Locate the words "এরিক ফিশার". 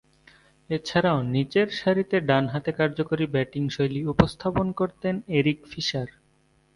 5.37-6.09